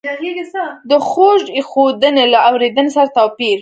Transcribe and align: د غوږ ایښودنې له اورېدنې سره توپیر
د 0.89 0.91
غوږ 1.07 1.43
ایښودنې 1.57 2.25
له 2.33 2.39
اورېدنې 2.49 2.91
سره 2.95 3.13
توپیر 3.17 3.57